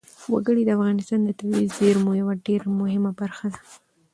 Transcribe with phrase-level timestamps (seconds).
[0.33, 3.61] وګړي د افغانستان د طبیعي زیرمو یوه ډېره مهمه برخه ده.